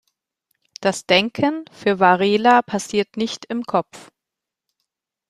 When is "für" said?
1.71-1.99